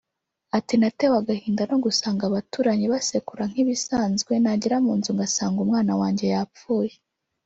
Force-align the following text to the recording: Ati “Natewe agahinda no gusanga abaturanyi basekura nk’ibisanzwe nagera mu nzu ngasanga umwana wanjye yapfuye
Ati 0.57 0.73
“Natewe 0.81 1.15
agahinda 1.21 1.63
no 1.71 1.77
gusanga 1.85 2.23
abaturanyi 2.25 2.85
basekura 2.93 3.43
nk’ibisanzwe 3.51 4.31
nagera 4.43 4.77
mu 4.85 4.93
nzu 4.97 5.11
ngasanga 5.17 5.57
umwana 5.65 5.93
wanjye 6.01 6.25
yapfuye 6.35 6.93